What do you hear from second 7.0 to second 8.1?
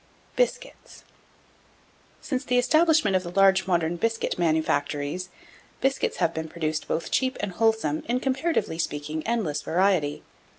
cheap and wholesome,